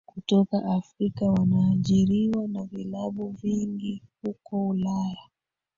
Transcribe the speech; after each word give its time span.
kutoka 0.05 0.65
Afrika 0.65 1.25
wanaajiriwa 1.31 2.47
na 2.47 2.63
vilabu 2.63 3.29
vingi 3.29 4.01
huko 4.23 4.67
Ulaya 4.67 5.29